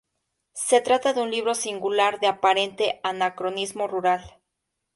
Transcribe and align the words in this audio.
Se 0.55 0.81
trata 0.81 1.13
de 1.13 1.21
un 1.21 1.29
libro 1.29 1.53
singular 1.53 2.19
de 2.19 2.25
aparente 2.25 2.99
anacronismo 3.03 3.85
rural. 3.87 4.39